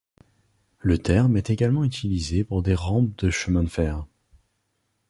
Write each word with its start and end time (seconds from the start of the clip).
Le 0.79 0.97
terme 0.97 1.37
est 1.37 1.51
également 1.51 1.83
utilisé 1.83 2.43
pour 2.43 2.63
des 2.63 2.73
rampes 2.73 3.15
de 3.19 3.29
chemin 3.29 3.63
de 3.63 3.69
fer. 3.69 4.03